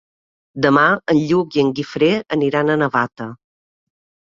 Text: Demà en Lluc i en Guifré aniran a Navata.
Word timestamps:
Demà 0.65 0.85
en 1.15 1.19
Lluc 1.33 1.59
i 1.59 1.61
en 1.65 1.69
Guifré 1.81 2.11
aniran 2.39 2.73
a 2.73 2.81
Navata. 2.85 3.31